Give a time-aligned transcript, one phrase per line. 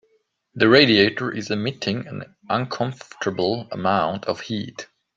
[0.55, 4.87] That radiator is emitting an uncomfortable amount of heat.